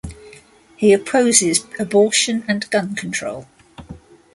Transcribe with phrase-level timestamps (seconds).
[0.77, 3.45] He opposes abortion and gun control.